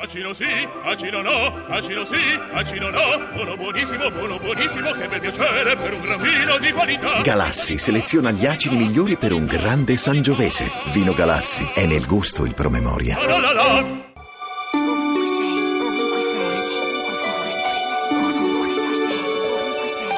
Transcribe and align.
Acino 0.00 0.32
sì, 0.32 0.44
acino 0.84 1.22
no, 1.22 1.66
acino 1.66 2.04
sì, 2.04 2.40
acino 2.52 2.88
no. 2.88 3.00
Buono 3.34 3.56
buonissimo, 3.56 4.08
buono 4.12 4.38
buonissimo, 4.38 4.92
che 4.92 5.08
bel 5.08 5.18
piacere 5.18 5.76
per 5.76 5.92
un 5.92 6.00
gran 6.00 6.20
vino 6.20 6.56
di 6.58 6.70
qualità. 6.70 7.20
Galassi 7.20 7.78
seleziona 7.78 8.30
gli 8.30 8.46
acidi 8.46 8.76
migliori 8.76 9.16
per 9.16 9.32
un 9.32 9.44
grande 9.44 9.96
sangiovese. 9.96 10.70
Vino 10.92 11.12
Galassi 11.14 11.68
è 11.74 11.84
nel 11.84 12.06
gusto 12.06 12.44
il 12.44 12.54
promemoria. 12.54 13.18
La 13.26 13.38
la 13.38 13.52
la. 13.52 14.06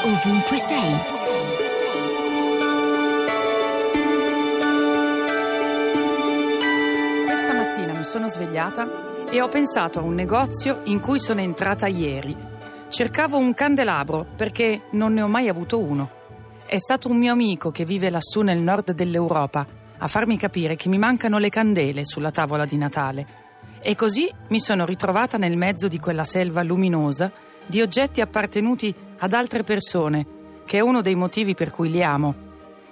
Ovunque 0.05 0.59
sei. 0.59 0.97
Questa 7.25 7.53
mattina 7.55 7.95
mi 7.95 8.05
sono 8.05 8.29
svegliata 8.29 9.20
e 9.33 9.41
ho 9.41 9.49
pensato 9.49 10.01
a 10.01 10.03
un 10.03 10.15
negozio 10.15 10.81
in 10.87 10.99
cui 10.99 11.21
sono 11.21 11.41
entrata 11.41 11.87
ieri. 11.87 12.37
Cercavo 12.89 13.39
un 13.39 13.55
candelabro 13.55 14.27
perché 14.35 14.89
non 14.93 15.13
ne 15.13 15.23
ho 15.23 15.29
mai 15.29 15.49
avuto 15.49 15.79
uno. 15.79 16.11
È 16.67 16.79
stato 16.79 17.09
un 17.09 17.17
mio 17.17 17.31
amico 17.31 17.71
che 17.71 17.85
vive 17.85 18.11
lassù 18.11 18.41
nel 18.41 18.59
nord 18.59 18.91
dell'Europa 18.93 19.65
a 19.99 20.07
farmi 20.09 20.37
capire 20.37 20.75
che 20.75 20.89
mi 20.89 20.99
mancano 20.99 21.39
le 21.39 21.49
candele 21.49 22.05
sulla 22.05 22.33
tavola 22.33 22.65
di 22.65 22.77
Natale. 22.77 23.27
E 23.81 23.95
così 23.95 24.29
mi 24.49 24.59
sono 24.59 24.85
ritrovata 24.85 25.39
nel 25.39 25.57
mezzo 25.57 25.87
di 25.87 26.01
quella 26.01 26.25
selva 26.25 26.65
luminosa 26.65 27.31
di 27.67 27.81
oggetti 27.81 28.21
appartenuti 28.21 28.93
ad 29.19 29.33
altre 29.33 29.63
persone, 29.63 30.27
che 30.65 30.79
è 30.79 30.81
uno 30.81 31.03
dei 31.03 31.15
motivi 31.15 31.55
per 31.55 31.71
cui 31.71 31.89
li 31.89 32.03
amo. 32.03 32.35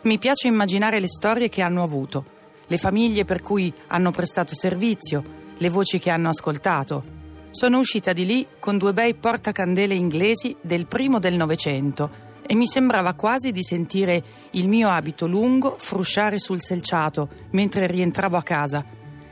Mi 0.03 0.19
piace 0.19 0.47
immaginare 0.47 1.01
le 1.01 1.09
storie 1.09 1.49
che 1.49 1.63
hanno 1.63 1.83
avuto, 1.83 2.25
le 2.69 2.77
famiglie 2.77 3.25
per 3.25 3.43
cui 3.43 3.73
hanno 3.89 4.13
prestato 4.13 4.55
servizio, 4.55 5.47
le 5.59 5.69
voci 5.69 5.99
che 5.99 6.11
hanno 6.11 6.29
ascoltato. 6.29 7.17
Sono 7.51 7.79
uscita 7.79 8.13
di 8.13 8.25
lì 8.25 8.47
con 8.59 8.79
due 8.79 8.93
bei 8.93 9.15
portacandele 9.15 9.95
inglesi 9.95 10.57
del 10.61 10.87
primo 10.87 11.19
del 11.19 11.35
Novecento 11.35 12.27
e 12.47 12.55
mi 12.55 12.67
sembrava 12.67 13.15
quasi 13.15 13.53
di 13.53 13.63
sentire 13.63 14.23
il 14.53 14.69
mio 14.69 14.89
abito 14.89 15.27
lungo 15.27 15.77
frusciare 15.79 16.39
sul 16.39 16.63
selciato 16.63 17.29
mentre 17.51 17.87
rientravo 17.87 18.37
a 18.37 18.43
casa. 18.43 18.85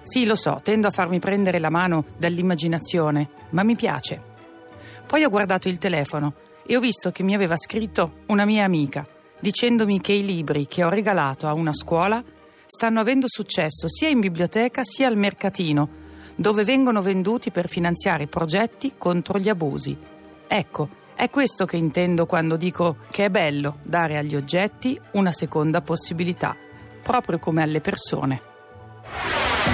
Sì, 0.03 0.25
lo 0.25 0.35
so, 0.35 0.61
tendo 0.63 0.87
a 0.87 0.91
farmi 0.91 1.19
prendere 1.19 1.59
la 1.59 1.71
mano 1.71 2.05
dall'immaginazione, 2.19 3.29
ma 3.51 3.63
mi 3.63 3.75
piace. 3.75 4.21
Poi 5.07 5.25
ho 5.25 5.31
guardato 5.31 5.69
il 5.69 5.79
telefono 5.79 6.35
e 6.67 6.77
ho 6.77 6.81
visto 6.81 7.11
che 7.11 7.23
mi 7.23 7.35
aveva 7.35 7.57
scritto 7.57 8.19
una 8.27 8.45
mia 8.45 8.65
amica 8.65 9.07
dicendomi 9.39 10.01
che 10.01 10.13
i 10.13 10.25
libri 10.25 10.67
che 10.67 10.83
ho 10.83 10.89
regalato 10.89 11.47
a 11.47 11.53
una 11.53 11.73
scuola 11.73 12.23
stanno 12.65 13.01
avendo 13.01 13.27
successo 13.29 13.89
sia 13.89 14.09
in 14.09 14.21
biblioteca 14.21 14.83
sia 14.83 15.07
al 15.07 15.17
mercatino, 15.17 15.89
dove 16.37 16.63
vengono 16.63 17.03
venduti 17.03 17.51
per 17.51 17.69
finanziare 17.69 18.29
progetti 18.29 18.93
contro 18.97 19.39
gli 19.39 19.49
abusi. 19.49 19.97
Ecco, 20.47 20.89
è 21.17 21.31
questo 21.31 21.65
che 21.65 21.77
intendo 21.77 22.27
quando 22.27 22.57
dico 22.57 22.99
che 23.11 23.25
è 23.25 23.31
bello 23.31 23.79
dare 23.83 24.19
agli 24.19 24.37
oggetti 24.37 25.01
una 25.13 25.33
seconda 25.33 25.81
possibilità, 25.81 26.55
proprio 27.03 27.39
come 27.39 27.63
alle 27.63 27.81
persone. 27.81 28.43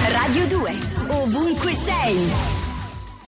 Radio 0.08 0.46
2. 0.46 0.72
Ovunque 1.08 1.74
sei. 1.74 2.51